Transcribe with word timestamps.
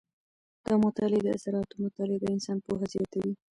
د 0.65 0.67
مطالعې 0.83 1.21
د 1.23 1.27
اثراتو 1.37 1.75
مطالعه 1.83 2.17
د 2.21 2.25
انسان 2.35 2.57
پوهه 2.65 2.85
زیاته 2.93 3.17
وي. 3.23 3.33